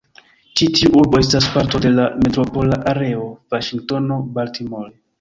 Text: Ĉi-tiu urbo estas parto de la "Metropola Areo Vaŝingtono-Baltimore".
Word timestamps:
Ĉi-tiu 0.61 0.89
urbo 1.01 1.19
estas 1.25 1.51
parto 1.59 1.83
de 1.85 1.93
la 1.99 2.07
"Metropola 2.25 2.83
Areo 2.95 3.31
Vaŝingtono-Baltimore". 3.57 4.95